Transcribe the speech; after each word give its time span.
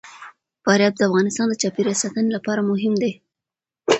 فاریاب 0.63 0.93
د 0.97 1.01
افغانستان 1.09 1.45
د 1.49 1.53
چاپیریال 1.61 2.01
ساتنې 2.03 2.29
لپاره 2.35 2.67
مهم 2.71 2.93
دي. 3.01 3.11